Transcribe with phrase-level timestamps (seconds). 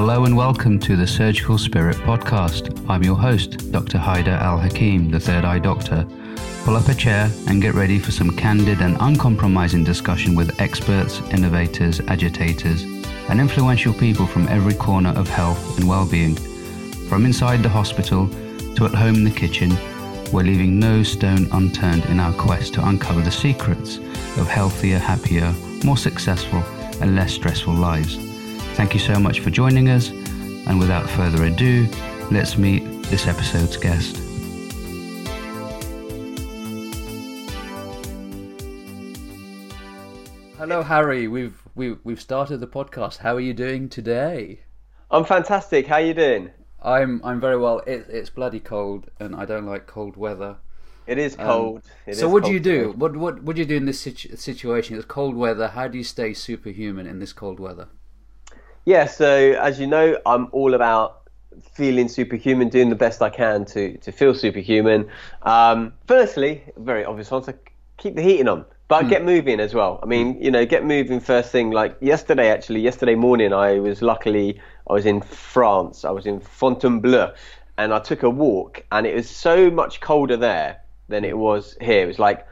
[0.00, 2.88] Hello and welcome to the Surgical Spirit podcast.
[2.88, 3.98] I'm your host, Dr.
[3.98, 6.06] Haider Al Hakim, the Third Eye Doctor.
[6.64, 11.20] Pull up a chair and get ready for some candid and uncompromising discussion with experts,
[11.32, 12.84] innovators, agitators,
[13.28, 16.34] and influential people from every corner of health and well-being.
[17.06, 18.26] From inside the hospital
[18.76, 19.68] to at home in the kitchen,
[20.32, 23.98] we're leaving no stone unturned in our quest to uncover the secrets
[24.38, 25.52] of healthier, happier,
[25.84, 26.60] more successful,
[27.02, 28.18] and less stressful lives.
[28.80, 31.86] Thank you so much for joining us, and without further ado,
[32.30, 34.16] let's meet this episode's guest.
[40.56, 41.28] Hello, Hari.
[41.28, 43.18] We've we, we've started the podcast.
[43.18, 44.60] How are you doing today?
[45.10, 45.86] I'm fantastic.
[45.86, 46.50] How are you doing?
[46.82, 47.80] I'm I'm very well.
[47.80, 50.56] It, it's bloody cold, and I don't like cold weather.
[51.06, 51.76] It is cold.
[51.76, 52.94] Um, it so, is what cold do you do?
[52.96, 54.96] What what what do you do in this situ- situation?
[54.96, 55.68] It's cold weather.
[55.68, 57.88] How do you stay superhuman in this cold weather?
[58.84, 59.06] Yeah.
[59.06, 61.20] So, as you know, I'm all about
[61.74, 65.08] feeling superhuman, doing the best I can to to feel superhuman.
[65.42, 67.42] Um, firstly, very obvious one.
[67.42, 67.54] So
[67.96, 68.64] keep the heating on.
[68.88, 69.10] But mm.
[69.10, 70.00] get moving as well.
[70.02, 71.70] I mean, you know, get moving first thing.
[71.70, 76.04] Like yesterday, actually, yesterday morning, I was luckily I was in France.
[76.04, 77.32] I was in Fontainebleau,
[77.78, 81.76] and I took a walk, and it was so much colder there than it was
[81.80, 82.02] here.
[82.02, 82.46] It was like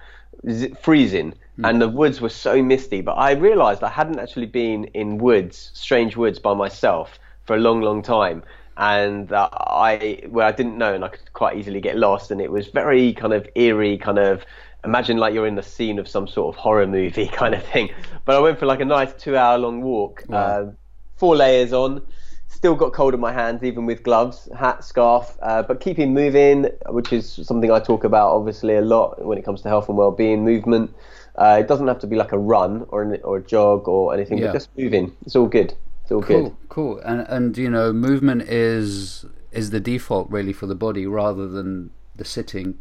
[0.80, 1.68] freezing, mm.
[1.68, 3.00] and the woods were so misty.
[3.00, 7.58] But I realised I hadn't actually been in woods, strange woods, by myself for a
[7.58, 8.42] long, long time
[8.78, 12.40] and uh, I well I didn't know and I could quite easily get lost and
[12.40, 14.44] it was very kind of eerie kind of
[14.84, 17.90] imagine like you're in the scene of some sort of horror movie kind of thing
[18.24, 20.38] but I went for like a nice two hour long walk wow.
[20.38, 20.70] uh,
[21.16, 22.06] four layers on
[22.46, 26.68] still got cold in my hands even with gloves hat scarf uh, but keeping moving
[26.86, 29.98] which is something I talk about obviously a lot when it comes to health and
[29.98, 30.94] well-being movement
[31.38, 34.12] uh, it doesn't have to be like a run or an, or a jog or
[34.12, 34.48] anything yeah.
[34.48, 35.74] but just moving it's all good
[36.08, 36.56] it's all cool, good.
[36.70, 41.46] Cool, and and you know, movement is is the default really for the body rather
[41.46, 42.78] than the sitting.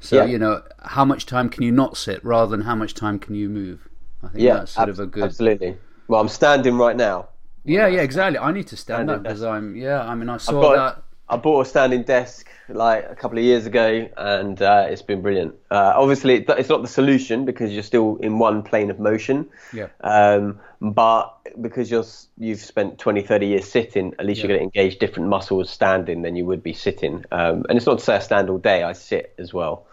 [0.00, 0.24] So yeah.
[0.24, 3.34] you know, how much time can you not sit rather than how much time can
[3.34, 3.90] you move?
[4.22, 5.24] I think yeah, that's sort ab- of a good.
[5.24, 5.76] Absolutely.
[6.08, 7.28] Well, I'm standing right now.
[7.62, 8.38] Yeah, yeah, exactly.
[8.38, 9.76] I need to stand standing up because I'm.
[9.76, 11.02] Yeah, I mean, I saw that.
[11.28, 15.22] I bought a standing desk like a couple of years ago, and uh, it's been
[15.22, 15.54] brilliant.
[15.70, 19.48] Uh, obviously, it's not the solution because you're still in one plane of motion.
[19.72, 19.88] Yeah.
[20.00, 22.04] Um, but because you're
[22.38, 24.48] you've spent 20, 30 years sitting, at least yeah.
[24.48, 27.24] you're going to engage different muscles standing than you would be sitting.
[27.30, 29.86] Um, and it's not to say I stand all day; I sit as well.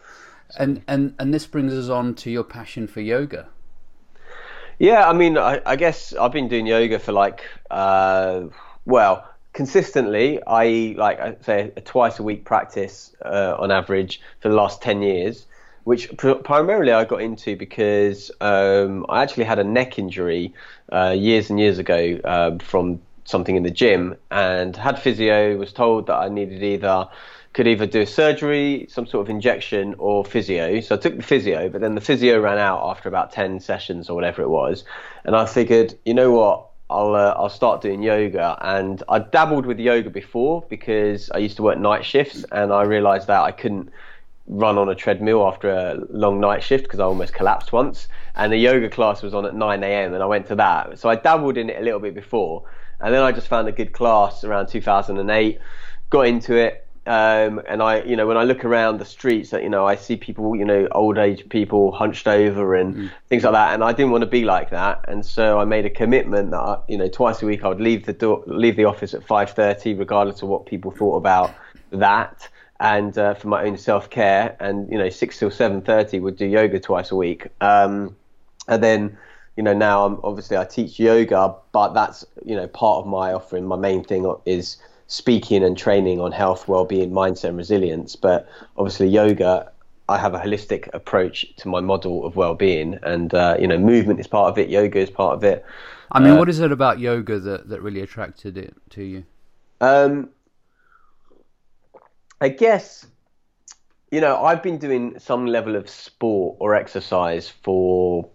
[0.58, 3.48] And and and this brings us on to your passion for yoga.
[4.80, 8.44] Yeah, I mean, I, I guess I've been doing yoga for like, uh,
[8.86, 14.50] well consistently, i.e., like I say, a twice a week practice uh, on average for
[14.50, 15.46] the last 10 years,
[15.84, 20.54] which pr- primarily I got into because um, I actually had a neck injury
[20.92, 25.72] uh, years and years ago um, from something in the gym and had physio, was
[25.72, 27.08] told that I needed either
[27.54, 30.82] could either do surgery, some sort of injection, or physio.
[30.82, 34.10] So I took the physio, but then the physio ran out after about 10 sessions
[34.10, 34.84] or whatever it was.
[35.24, 36.69] And I figured, you know what?
[36.90, 38.58] I'll uh, I'll start doing yoga.
[38.62, 42.84] And I dabbled with yoga before because I used to work night shifts, and I
[42.84, 43.92] realised that I couldn't
[44.48, 48.08] run on a treadmill after a long night shift because I almost collapsed once.
[48.36, 50.14] And the yoga class was on at 9 a.m.
[50.14, 50.98] and I went to that.
[50.98, 52.64] So I dabbled in it a little bit before,
[53.00, 55.60] and then I just found a good class around 2008,
[56.10, 59.68] got into it, um, and I, you know, when I look around the streets, you
[59.68, 63.12] know, I see people, you know, old age people hunched over and mm.
[63.28, 65.88] things like that, and I didn't want to be like that, and so I made
[65.88, 68.76] a commitment that, I, you know, twice a week I would leave the door, leave
[68.76, 71.52] the office at 5:30, regardless of what people thought about
[71.90, 72.48] that,
[72.80, 76.46] and uh, for my own self care, and you know, six till 7:30 would do
[76.46, 78.16] yoga twice a week, um,
[78.68, 79.18] and then
[79.58, 83.34] you know now I'm obviously I teach yoga, but that's you know part of my
[83.34, 83.66] offering.
[83.66, 84.78] My main thing is
[85.10, 88.16] speaking and training on health, well-being, mindset, and resilience.
[88.16, 88.48] But
[88.78, 89.72] obviously, yoga,
[90.08, 94.20] I have a holistic approach to my model of well-being, and uh, you know, movement
[94.22, 94.70] is part of it.
[94.70, 95.66] Yoga is part of it.
[96.12, 99.26] I mean, uh, what is it about yoga that that really attracted it to you?
[99.82, 100.30] Um,
[102.40, 103.06] I guess
[104.12, 108.30] you know I've been doing some level of sport or exercise for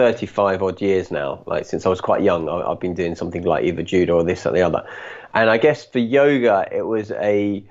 [0.00, 3.42] 35 odd years now like since i was quite young I, have been doing something
[3.42, 4.86] like either judo or this or the other
[5.34, 7.64] and I guess for yoga, it was a,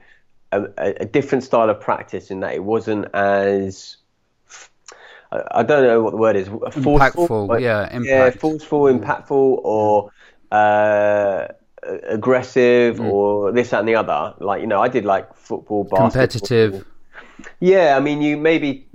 [0.52, 3.98] a, a different style of practice in that it wasn't as
[5.32, 6.48] I don't know what the word is.
[6.48, 8.06] Forceful, impactful, yeah, impact.
[8.06, 9.30] yeah, forceful, impactful,
[9.64, 10.12] or
[10.52, 11.48] uh,
[11.84, 13.12] aggressive, mm.
[13.12, 14.34] or this that, and the other.
[14.40, 16.10] Like you know, I did like football, basketball.
[16.10, 16.86] competitive.
[17.60, 18.88] Yeah, I mean, you maybe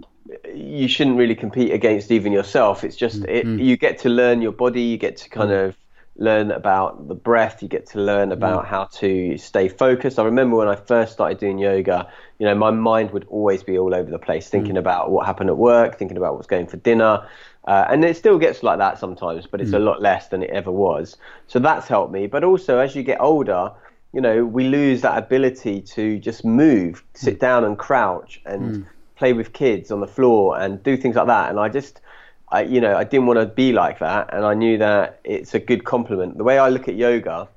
[0.55, 2.85] you shouldn't really compete against even yourself.
[2.85, 3.29] It's just mm.
[3.29, 3.63] it, mm.
[3.63, 5.69] you get to learn your body, you get to kind mm.
[5.69, 5.77] of
[6.17, 7.63] learn about the breath.
[7.63, 10.19] You get to learn about how to stay focused.
[10.19, 13.79] I remember when I first started doing yoga, you know, my mind would always be
[13.79, 16.77] all over the place, thinking about what happened at work, thinking about what's going for
[16.77, 17.27] dinner.
[17.67, 20.51] Uh, and it still gets like that sometimes, but it's a lot less than it
[20.51, 21.17] ever was.
[21.47, 22.27] So that's helped me.
[22.27, 23.73] But also, as you get older,
[24.13, 28.87] you know, we lose that ability to just move, sit down and crouch and
[29.17, 31.51] play with kids on the floor and do things like that.
[31.51, 32.01] And I just,
[32.49, 34.33] I, you know, I didn't want to be like that.
[34.33, 36.37] And I knew that it's a good compliment.
[36.37, 37.49] The way I look at yoga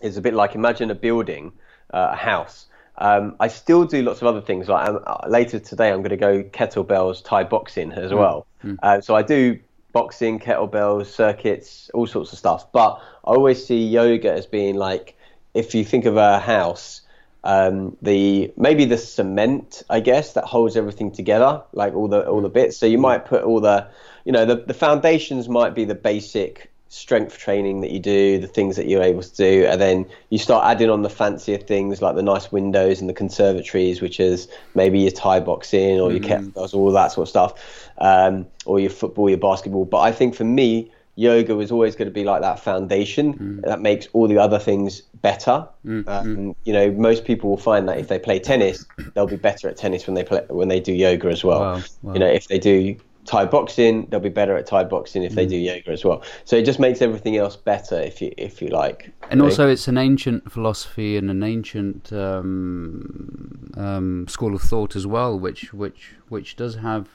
[0.00, 1.52] is a bit like imagine a building,
[1.92, 2.66] uh, a house.
[2.96, 4.68] Um, I still do lots of other things.
[4.68, 8.46] Like um, uh, later today, I'm going to go kettlebells, Thai boxing as well.
[8.82, 9.58] Uh, so I do
[9.92, 12.70] boxing, kettlebells, circuits, all sorts of stuff.
[12.72, 15.16] But I always see yoga as being like,
[15.54, 17.00] if you think of a house,
[17.44, 22.40] um, the maybe the cement, I guess, that holds everything together, like all the all
[22.40, 22.76] the bits.
[22.78, 23.86] So you might put all the,
[24.24, 28.46] you know, the the foundations might be the basic strength training that you do, the
[28.46, 32.00] things that you're able to do, and then you start adding on the fancier things
[32.00, 36.20] like the nice windows and the conservatories, which is maybe your Thai boxing or your
[36.20, 39.84] kettlebells, all that sort of stuff, um, or your football, your basketball.
[39.84, 43.80] But I think for me, yoga was always going to be like that foundation that
[43.80, 45.66] makes all the other things better.
[46.06, 48.84] Um, you know, most people will find that if they play tennis,
[49.14, 51.60] they'll be better at tennis when they play when they do yoga as well.
[51.60, 52.12] Wow, wow.
[52.14, 55.46] You know, if they do Thai boxing, they'll be better at Thai boxing if they
[55.46, 56.22] do yoga as well.
[56.44, 59.10] So it just makes everything else better if you if you like.
[59.30, 59.44] And you know?
[59.44, 65.38] also, it's an ancient philosophy and an ancient um, um, school of thought as well,
[65.38, 67.08] which which which does have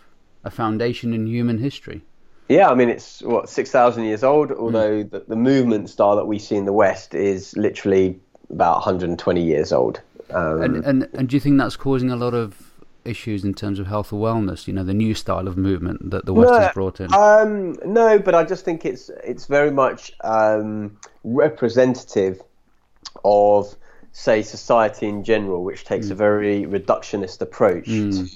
[0.44, 2.02] a foundation in human history.
[2.50, 4.52] Yeah, I mean it's what six thousand years old.
[4.52, 8.20] Although the, the movement style that we see in the West is literally
[8.50, 10.02] about 120 years old.
[10.32, 12.74] Um, And, and and do you think that's causing a lot of
[13.06, 14.68] issues in terms of health or wellness?
[14.68, 17.14] You know, the new style of movement that the West No, has brought in.
[17.14, 22.42] Um, no, but I just think it's it's very much um, representative
[23.24, 23.76] of,
[24.12, 28.28] say, society in general, which takes a very reductionist approach to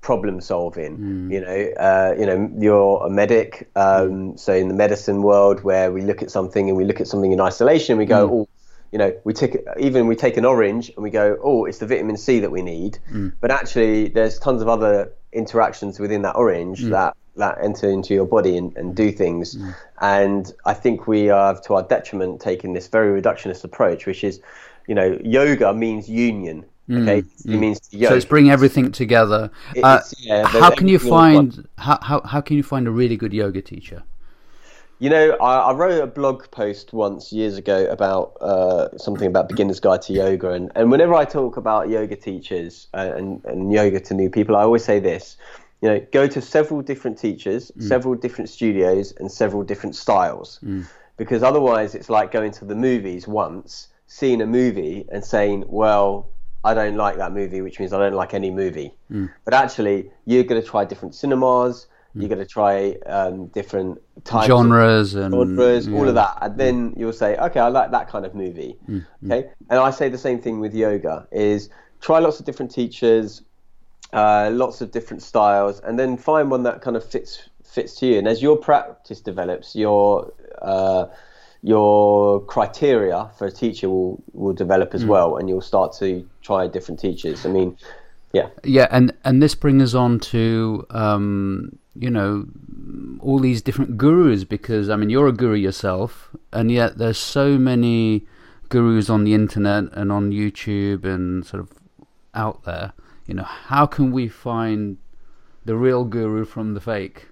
[0.00, 0.96] problem solving.
[0.96, 1.32] Hmm.
[1.32, 4.36] You know, uh, you know, you're a medic, um, hmm.
[4.36, 7.32] so in the medicine world, where we look at something and we look at something
[7.32, 8.34] in isolation, we go, hmm.
[8.34, 8.48] oh.
[8.90, 11.86] You know, we take even we take an orange and we go, oh, it's the
[11.86, 12.98] vitamin C that we need.
[13.38, 18.24] But actually, there's tons of other interactions within that orange that that enter into your
[18.24, 19.58] body and, and do things.
[20.00, 24.40] And I think we have, to our detriment, taken this very reductionist approach, which is,
[24.86, 26.64] you know, yoga means union.
[26.90, 28.08] Okay, it means yoke.
[28.08, 29.50] so it's bring everything together.
[29.74, 32.62] It- Uh, yeah, how can you everything all at find how, how how can you
[32.62, 34.02] find a really good yoga teacher?
[35.00, 39.48] You know, I, I wrote a blog post once years ago about uh, something about
[39.48, 43.72] beginner's guide to yoga, and, and whenever I talk about yoga teachers uh, and, and
[43.72, 45.36] yoga to new people, I always say this:
[45.82, 50.58] you know, go to several different teachers, several different studios, and several different styles,
[51.16, 56.28] because otherwise it's like going to the movies once, seeing a movie, and saying, well.
[56.64, 58.92] I don't like that movie, which means I don't like any movie.
[59.44, 61.86] But actually, you're going to try different cinemas.
[62.14, 66.58] You're going to try um, different types of- Genres and genres, all of that, and
[66.58, 68.76] then you'll say, okay, I like that kind of movie.
[69.24, 71.68] Okay, and I say the same thing with yoga: is
[72.00, 73.42] try lots of different teachers,
[74.12, 78.06] uh, lots of different styles, and then find one that kind of fits fits to
[78.06, 78.18] you.
[78.18, 80.32] And as your practice develops, your
[80.62, 81.06] uh,
[81.62, 86.66] your criteria for a teacher will will develop as well, and you'll start to try
[86.66, 87.44] different teachers.
[87.44, 87.76] I mean,
[88.32, 88.48] yeah.
[88.64, 92.46] Yeah, and and this brings us on to um, you know
[93.20, 97.58] all these different gurus because I mean you're a guru yourself, and yet there's so
[97.58, 98.26] many
[98.68, 101.72] gurus on the internet and on YouTube and sort of
[102.34, 102.92] out there.
[103.26, 104.98] You know, how can we find
[105.64, 107.26] the real guru from the fake?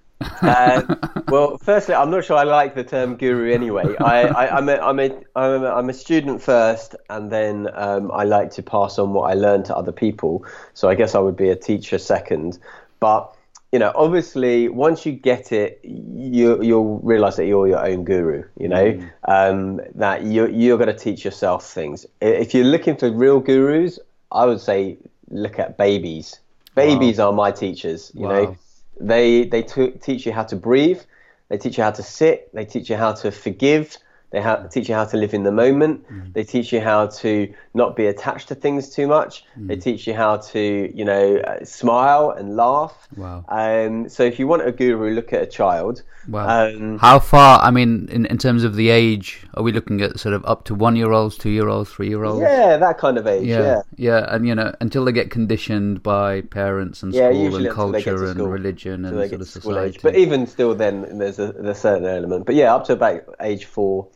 [0.47, 0.83] Uh,
[1.29, 3.97] well, firstly, I'm not sure I like the term guru anyway.
[3.97, 8.11] I, I, I'm, a, I'm, a, I'm, a, I'm a student first, and then um,
[8.13, 10.45] I like to pass on what I learn to other people.
[10.75, 12.59] So I guess I would be a teacher second.
[13.01, 13.33] But
[13.73, 18.45] you know, obviously, once you get it, you you'll realize that you're your own guru.
[18.59, 22.07] You know, um, that you you're going to teach yourself things.
[22.21, 23.99] If you're looking for real gurus,
[24.31, 24.99] I would say
[25.31, 26.41] look at babies.
[26.75, 28.13] Babies are my teachers.
[28.15, 28.29] You Wow.
[28.29, 28.57] know,
[29.00, 31.00] they they t- teach you how to breathe.
[31.49, 32.53] They teach you how to sit.
[32.55, 33.97] They teach you how to forgive.
[34.30, 36.04] They ha- teach you how to live in the moment.
[36.11, 36.33] Mm.
[36.35, 39.45] They teach you how to not be attached to things too much.
[39.59, 39.68] Mm.
[39.68, 43.09] They teach you how to, you know, uh, smile and laugh.
[43.16, 43.45] Wow.
[43.49, 46.02] Um, so if you want a guru, look at a child.
[46.28, 46.66] Wow.
[46.66, 47.61] Um, How far?
[47.62, 50.64] I mean, in in terms of the age, are we looking at sort of up
[50.64, 52.40] to one year olds, two year olds, three year olds?
[52.40, 53.47] yeah, that kind of age.
[53.47, 53.83] yeah, Yeah.
[53.97, 57.92] yeah, and you know, until they get conditioned by parents and Yeah, school and until
[57.92, 59.95] they get culture and religion Until and sort of school age.
[59.95, 60.00] society.
[60.02, 62.45] But even still, then there's a, there's a certain element.
[62.45, 64.09] But yeah, up to about age four.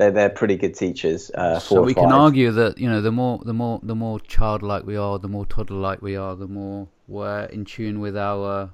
[0.00, 1.30] They're they're pretty good teachers.
[1.34, 4.84] Uh, so we can argue that you know the more the more the more childlike
[4.84, 8.70] we are, the more toddler-like we are, the more we're in tune with our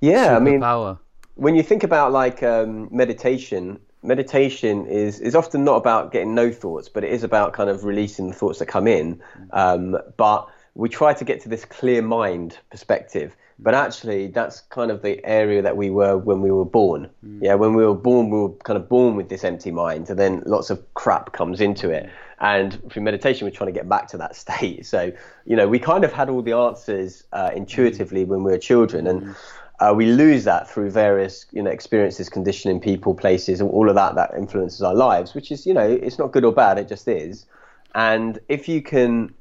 [0.00, 0.36] yeah.
[0.36, 0.98] I mean, power.
[1.36, 6.50] when you think about like um, meditation, meditation is is often not about getting no
[6.50, 9.22] thoughts, but it is about kind of releasing the thoughts that come in.
[9.52, 13.36] Um, but we try to get to this clear mind perspective.
[13.58, 17.08] But actually, that's kind of the area that we were when we were born.
[17.24, 17.38] Mm.
[17.42, 20.18] Yeah, when we were born, we were kind of born with this empty mind, and
[20.18, 22.10] then lots of crap comes into it.
[22.38, 24.84] And through meditation, we're trying to get back to that state.
[24.84, 25.10] So,
[25.46, 29.06] you know, we kind of had all the answers uh, intuitively when we were children,
[29.06, 29.34] and
[29.80, 33.94] uh, we lose that through various, you know, experiences, conditioning, people, places, and all of
[33.94, 35.34] that that influences our lives.
[35.34, 37.46] Which is, you know, it's not good or bad; it just is.
[37.94, 39.32] And if you can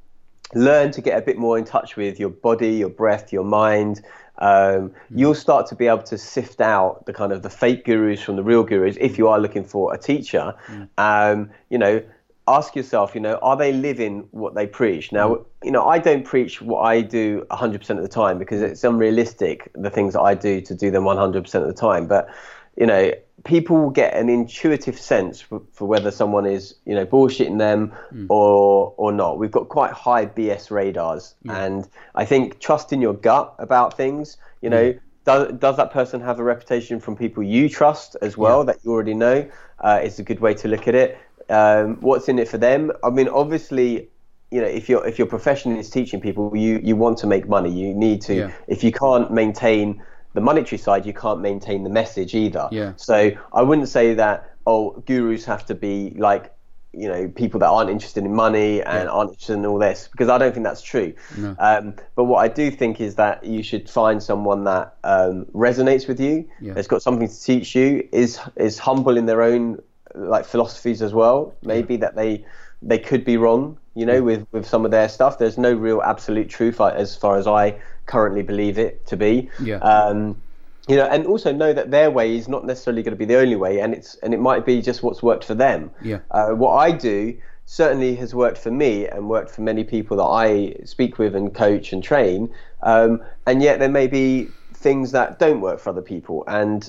[0.54, 4.02] learn to get a bit more in touch with your body, your breath, your mind,
[4.40, 8.22] um, you'll start to be able to sift out the kind of the fake gurus
[8.22, 10.54] from the real gurus if you are looking for a teacher.
[10.98, 12.04] Um, you know,
[12.48, 15.12] ask yourself, you know, are they living what they preach?
[15.12, 18.84] Now, you know, I don't preach what I do 100% of the time because it's
[18.84, 22.08] unrealistic, the things that I do to do them 100% of the time.
[22.08, 22.30] But,
[22.78, 23.12] you know,
[23.44, 28.26] people get an intuitive sense for, for, whether someone is, you know, bullshitting them mm.
[28.30, 29.38] or or not.
[29.38, 31.64] We've got quite high BS radars, yeah.
[31.64, 34.94] and I think trusting your gut about things, you know.
[35.24, 38.66] Does, does that person have a reputation from people you trust as well yeah.
[38.66, 39.50] that you already know?
[39.80, 41.18] Uh, is a good way to look at it.
[41.50, 42.92] Um, what's in it for them?
[43.04, 44.10] I mean, obviously,
[44.52, 47.48] you know, if your if your profession is teaching people, you you want to make
[47.48, 47.72] money.
[47.72, 48.36] You need to.
[48.36, 48.52] Yeah.
[48.68, 50.04] If you can't maintain
[50.36, 52.68] the monetary side, you can't maintain the message either.
[52.72, 52.94] Yeah.
[52.98, 56.52] So I wouldn't say that oh gurus have to be like
[56.92, 59.10] you know people that aren't interested in money and yeah.
[59.10, 61.14] aren't interested in all this because I don't think that's true.
[61.38, 61.56] No.
[61.60, 66.08] Um, but what I do think is that you should find someone that um, resonates
[66.08, 66.74] with you, yeah.
[66.74, 69.82] has got something to teach you, is is humble in their own
[70.14, 71.56] like philosophies as well.
[71.64, 72.02] Maybe yeah.
[72.02, 72.46] that they
[72.82, 75.38] they could be wrong, you know, with with some of their stuff.
[75.38, 79.50] There's no real absolute truth as far as I currently believe it to be.
[79.62, 79.78] Yeah.
[79.78, 80.42] Um,
[80.88, 83.40] you know, and also know that their way is not necessarily going to be the
[83.40, 85.90] only way, and it's and it might be just what's worked for them.
[86.02, 86.20] Yeah.
[86.30, 87.36] Uh, what I do
[87.66, 91.54] certainly has worked for me and worked for many people that I speak with and
[91.54, 92.54] coach and train.
[92.84, 96.44] Um, and yet there may be things that don't work for other people.
[96.48, 96.88] And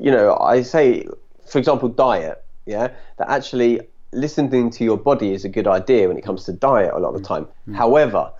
[0.00, 1.06] you know, I say,
[1.46, 2.42] for example, diet.
[2.64, 3.80] Yeah, that actually
[4.12, 7.14] listening to your body is a good idea when it comes to diet a lot
[7.14, 7.46] of the time.
[7.68, 7.76] Mm.
[7.76, 8.32] However,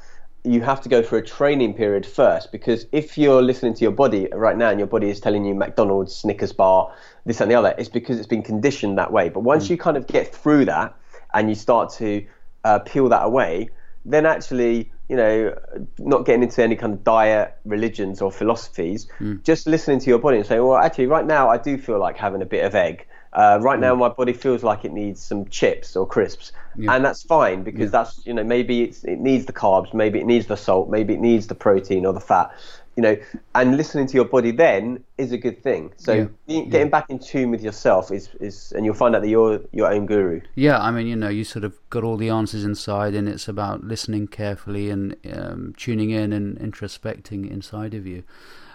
[0.46, 3.90] you have to go through a training period first because if you're listening to your
[3.90, 7.56] body right now and your body is telling you McDonald's, Snickers bar, this and the
[7.56, 9.28] other, it's because it's been conditioned that way.
[9.28, 9.70] But once mm.
[9.70, 10.94] you kind of get through that
[11.34, 12.24] and you start to
[12.64, 13.70] uh, peel that away,
[14.04, 15.58] then actually, you know,
[15.98, 19.42] not getting into any kind of diet, religions, or philosophies, mm.
[19.42, 22.16] just listening to your body and saying, well, actually, right now, I do feel like
[22.16, 23.04] having a bit of egg.
[23.32, 23.98] Uh, right now, mm.
[23.98, 26.94] my body feels like it needs some chips or crisps, yeah.
[26.94, 28.02] and that's fine because yeah.
[28.02, 31.14] that's you know maybe it's, it needs the carbs, maybe it needs the salt, maybe
[31.14, 32.50] it needs the protein or the fat,
[32.96, 33.16] you know.
[33.54, 35.92] And listening to your body then is a good thing.
[35.96, 36.62] So yeah.
[36.62, 39.92] getting back in tune with yourself is is, and you'll find out that you're your
[39.92, 40.40] own guru.
[40.54, 43.48] Yeah, I mean, you know, you sort of got all the answers inside, and it's
[43.48, 48.22] about listening carefully and um, tuning in and introspecting inside of you.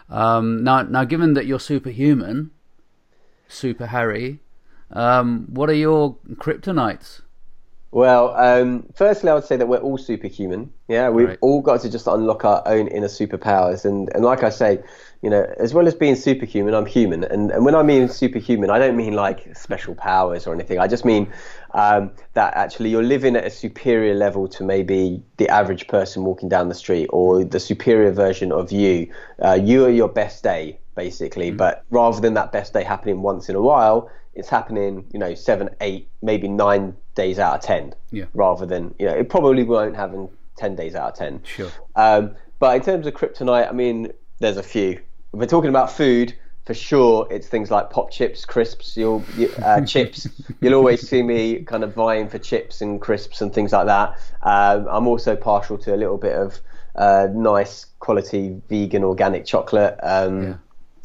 [0.10, 2.52] Um, now, now, given that you're superhuman,
[3.52, 4.40] super Hari
[4.94, 7.22] um, what are your kryptonites?
[7.94, 10.72] Well, um, firstly, I would say that we're all superhuman.
[10.88, 11.38] Yeah, we've right.
[11.42, 14.82] all got to just unlock our own inner superpowers, and and like I say,
[15.22, 18.70] you know, as well as being superhuman, I'm human, and and when I mean superhuman,
[18.70, 20.80] I don't mean like special powers or anything.
[20.80, 21.34] I just mean
[21.74, 26.48] um, that actually you're living at a superior level to maybe the average person walking
[26.48, 29.14] down the street, or the superior version of you.
[29.44, 31.58] Uh, you are your best day, basically, mm-hmm.
[31.58, 35.34] but rather than that best day happening once in a while it's happening, you know,
[35.34, 38.26] seven, eight, maybe nine days out of ten, yeah.
[38.34, 41.42] rather than you know, it probably won't happen ten days out of ten.
[41.44, 41.72] Sure.
[41.96, 44.92] Um, but in terms of kryptonite, I mean, there's a few.
[44.92, 45.02] If
[45.40, 46.34] we're talking about food,
[46.66, 49.24] for sure, it's things like pop chips, crisps, you'll,
[49.64, 50.28] uh, chips.
[50.62, 54.18] You'll always see me kind of vying for chips and crisps and things like that.
[54.44, 56.60] Um, I'm also partial to a little bit of
[56.96, 59.98] uh, nice quality vegan organic chocolate.
[60.02, 60.54] Um, yeah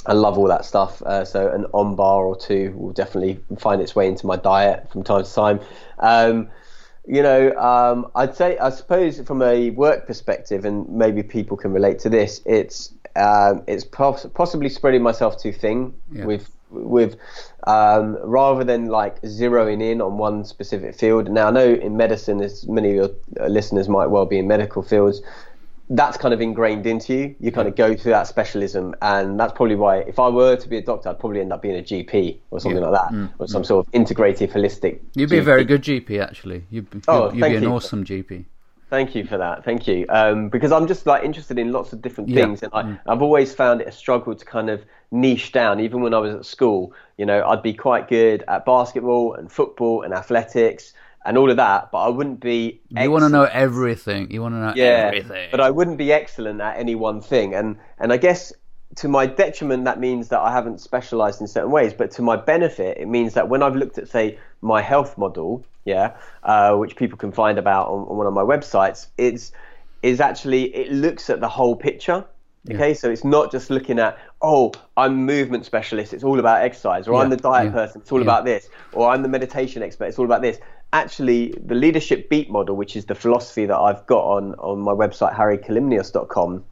[0.06, 1.02] I love all that stuff.
[1.02, 5.02] Uh, so an Ombar or two will definitely find its way into my diet from
[5.02, 5.60] time to time.
[5.98, 6.48] Um,
[7.06, 11.72] you know, um, I'd say, I suppose, from a work perspective, and maybe people can
[11.72, 12.40] relate to this.
[12.44, 16.24] It's um, it's poss- possibly spreading myself too thin yeah.
[16.24, 17.16] with with
[17.66, 21.30] um, rather than like zeroing in on one specific field.
[21.30, 24.82] Now, I know in medicine, as many of your listeners might well be in medical
[24.82, 25.22] fields,
[25.88, 27.36] that's kind of ingrained into you.
[27.38, 30.68] You kind of go through that specialism, and that's probably why, if I were to
[30.68, 32.88] be a doctor, I'd probably end up being a GP or something Yeah.
[32.88, 34.98] like that, Mm, or some sort of integrative, holistic.
[35.14, 36.64] You'd be a very good GP, actually.
[36.70, 37.72] You'd, be- Oh, you'd, you'd be an you.
[37.72, 38.44] awesome GP.
[38.88, 39.64] Thank you for that.
[39.64, 40.06] Thank you.
[40.08, 42.42] Um, because I'm just like interested in lots of different Yeah.
[42.42, 45.80] things, and I, I've always found it a struggle to kind of niche down.
[45.80, 49.50] Even when I was at school, you know, I'd be quite good at basketball and
[49.50, 50.92] football and athletics
[51.26, 52.80] and all of that, but I wouldn't be.
[52.88, 54.30] You want to know everything.
[54.30, 55.48] You want to know yeah, everything.
[55.50, 58.52] but I wouldn't be excellent at any one thing, and and I guess
[58.96, 62.36] to my detriment that means that I haven't specialised in certain ways, but to my
[62.36, 66.96] benefit it means that when I've looked at say my health model, yeah, uh, which
[66.96, 69.52] people can find about on, on one of my websites, it's
[70.02, 72.24] is actually it looks at the whole picture.
[72.68, 77.06] Okay, so it's not just looking at oh I'm movement specialist, it's all about exercise,
[77.06, 78.24] or I'm the diet yeah, person, it's all yeah.
[78.24, 80.58] about this, or I'm the meditation expert, it's all about this.
[80.92, 84.92] Actually, the leadership beat model, which is the philosophy that I've got on on my
[84.92, 86.64] website harikalymnios.com,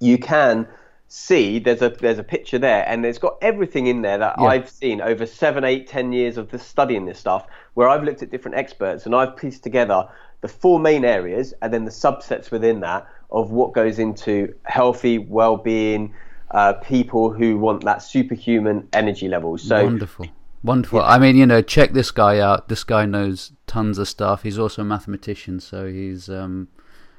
[0.00, 0.66] you can
[1.08, 4.46] see there's a there's a picture there, and it's got everything in there that Yeah.
[4.46, 8.22] I've seen over seven, eight, ten years of this studying this stuff, where I've looked
[8.22, 10.08] at different experts and I've pieced together
[10.40, 15.18] the four main areas and then the subsets within that of what goes into healthy
[15.18, 16.14] well-being.
[16.50, 19.56] Uh, people who want that superhuman energy level.
[19.56, 20.26] So Wonderful.
[20.62, 21.02] Wonderful.
[21.02, 22.68] I mean, you know, check this guy out.
[22.68, 24.42] This guy knows tons of stuff.
[24.44, 26.68] He's also a mathematician, so he's um,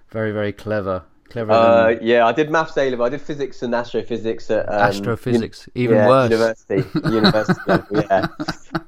[0.10, 1.04] very, very clever.
[1.30, 3.06] Clever Uh, than yeah, I did maths A level.
[3.06, 5.68] I did physics and astrophysics at um, astrophysics.
[5.76, 6.32] Even yeah, worse.
[6.32, 8.28] University, university level, yeah.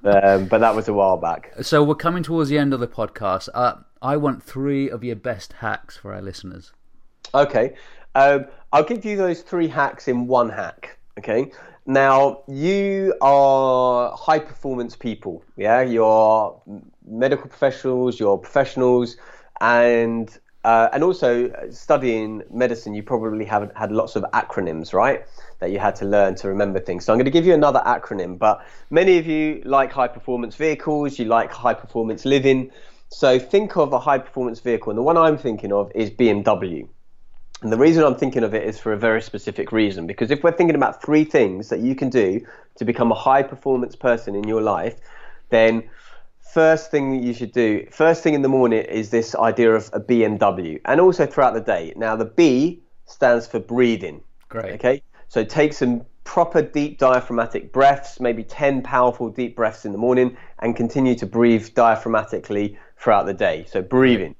[0.03, 1.53] Um, but that was a while back.
[1.61, 3.49] So we're coming towards the end of the podcast.
[3.53, 6.71] Uh, I want three of your best hacks for our listeners.
[7.33, 7.73] Okay,
[8.13, 10.97] um, I'll give you those three hacks in one hack.
[11.17, 11.51] Okay,
[11.85, 15.43] now you are high performance people.
[15.55, 16.61] Yeah, you're
[17.07, 18.19] medical professionals.
[18.19, 19.17] You're professionals,
[19.61, 22.95] and uh, and also studying medicine.
[22.95, 25.25] You probably have had lots of acronyms, right?
[25.59, 27.05] That you had to learn to remember things.
[27.05, 28.39] So I'm going to give you another acronym.
[28.39, 31.19] But many of you like high performance vehicles.
[31.19, 32.71] You like high performance living.
[33.09, 36.87] So think of a high performance vehicle, and the one I'm thinking of is BMW.
[37.61, 40.05] And the reason I'm thinking of it is for a very specific reason.
[40.05, 43.43] Because if we're thinking about three things that you can do to become a high
[43.43, 44.95] performance person in your life,
[45.49, 45.83] then
[46.53, 49.99] first thing you should do, first thing in the morning is this idea of a
[49.99, 51.93] BMW and also throughout the day.
[51.95, 54.21] Now, the B stands for breathing.
[54.49, 54.73] Great.
[54.73, 55.01] Okay.
[55.27, 60.35] So take some proper deep diaphragmatic breaths, maybe 10 powerful deep breaths in the morning,
[60.59, 63.65] and continue to breathe diaphragmatically throughout the day.
[63.69, 64.35] So breathing.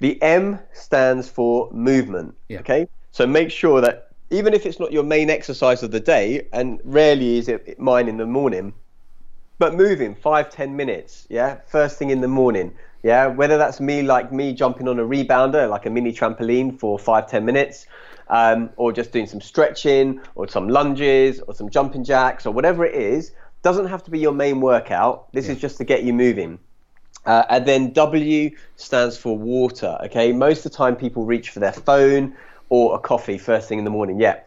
[0.00, 2.34] The M stands for movement.
[2.48, 2.60] Yeah.
[2.60, 2.88] Okay.
[3.12, 6.80] So make sure that even if it's not your main exercise of the day, and
[6.84, 8.74] rarely is it mine in the morning,
[9.58, 14.02] but moving five ten minutes yeah first thing in the morning yeah whether that's me
[14.02, 17.86] like me jumping on a rebounder like a mini trampoline for five ten minutes
[18.28, 22.84] um, or just doing some stretching or some lunges or some jumping jacks or whatever
[22.84, 23.32] it is
[23.62, 26.58] doesn't have to be your main workout this is just to get you moving
[27.26, 29.98] uh, and then W stands for water.
[30.04, 32.34] Okay, most of the time people reach for their phone
[32.68, 34.20] or a coffee first thing in the morning.
[34.20, 34.40] Yeah,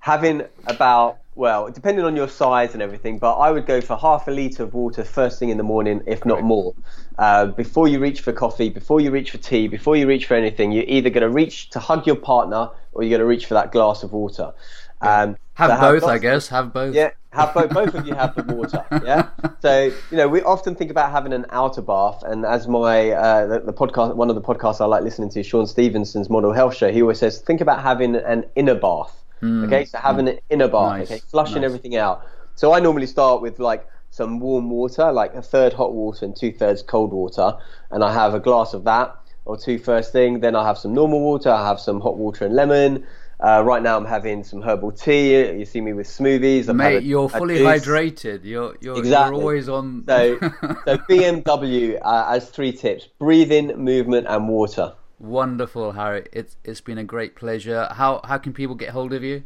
[0.00, 4.28] having about well, depending on your size and everything, but I would go for half
[4.28, 6.74] a liter of water first thing in the morning, if not more.
[7.18, 10.34] Uh, before you reach for coffee, before you reach for tea, before you reach for
[10.34, 13.46] anything, you're either going to reach to hug your partner or you're going to reach
[13.46, 14.52] for that glass of water.
[15.00, 16.48] Um, Have so both, I guess.
[16.48, 16.94] Have both.
[16.94, 18.84] yeah, have both, both of you have the water.
[19.04, 19.28] Yeah.
[19.60, 23.46] So you know, we often think about having an outer bath, and as my uh,
[23.46, 26.74] the, the podcast, one of the podcasts I like listening to, Shawn Stevenson's Model Health
[26.74, 29.14] Show, he always says think about having an inner bath.
[29.42, 31.64] okay, so having an inner bath, Nice, okay, flushing nice.
[31.66, 32.24] everything out.
[32.54, 36.34] So I normally start with like some warm water, like a third hot water and
[36.34, 37.56] two thirds cold water,
[37.90, 40.40] and I have a glass of that or two first thing.
[40.40, 41.50] Then I have some normal water.
[41.50, 43.04] I have some hot water and lemon.
[43.44, 45.36] Uh, right now I'm having some herbal tea.
[45.50, 46.68] You see me with smoothies.
[46.70, 48.40] I've Mate, a- you're fully hydrated.
[48.44, 49.34] You're you're, Exactly.
[49.36, 50.04] you're always on.
[50.08, 54.94] So, so BMW uh, as three tips: breathing, movement, and water.
[55.18, 56.24] Wonderful, Hari.
[56.32, 57.86] It's it's been a great pleasure.
[57.90, 59.44] How how can people get hold of you?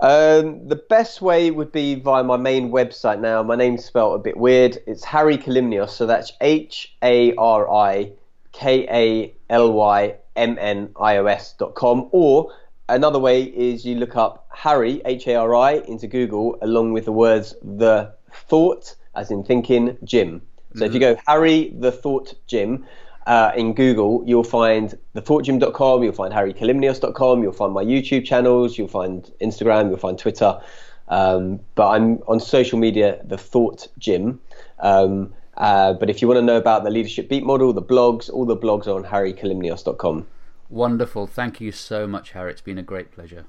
[0.00, 3.18] Um, the best way would be via my main website.
[3.20, 4.76] Now, my name's spelled a bit weird.
[4.86, 8.12] It's Hari Kalymnios, so that's H A R I
[8.52, 12.10] K A L Y M N I O S dot com.
[12.12, 12.52] Or
[12.94, 17.06] another way is you look up Hari H A R I into Google along with
[17.06, 20.42] the words the thought, as in thinking, gym.
[20.74, 22.86] So if you go Hari the Thought Gym
[23.26, 28.88] uh, in Google, you'll find thethoughtgym.com, you'll find harikalymnios.com, you'll find my YouTube channels, you'll
[28.88, 30.60] find Instagram, you'll find Twitter.
[31.08, 34.40] Um, but I'm on social media, The Thought Gym.
[34.78, 38.30] Um, uh, but if you want to know about the Leadership Beat model, the blogs,
[38.30, 40.26] all the blogs are on harikalymnios.com.
[40.72, 41.26] Wonderful.
[41.26, 42.50] Thank you so much, Hari.
[42.50, 43.44] It's been a great pleasure.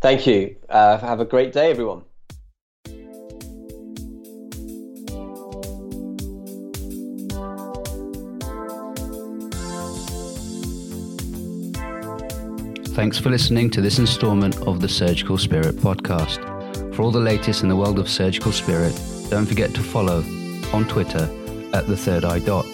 [0.00, 0.54] Thank you.
[0.68, 2.02] Uh, have a great day, everyone.
[12.94, 16.44] Thanks for listening to this installment of the Surgical Spirit podcast.
[16.94, 18.94] For all the latest in the world of surgical spirit,
[19.28, 20.18] don't forget to follow
[20.72, 21.28] on Twitter
[21.72, 22.66] at The Third Eye Doc